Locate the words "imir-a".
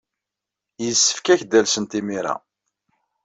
1.99-2.35